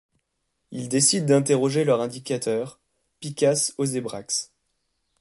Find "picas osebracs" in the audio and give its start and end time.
3.19-4.49